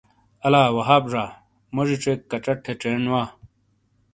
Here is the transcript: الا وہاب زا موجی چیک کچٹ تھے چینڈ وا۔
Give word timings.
الا 0.45 0.63
وہاب 0.77 1.03
زا 1.11 1.23
موجی 1.75 1.97
چیک 2.03 2.19
کچٹ 2.31 2.57
تھے 2.65 2.73
چینڈ 2.81 3.05
وا۔ 3.11 3.21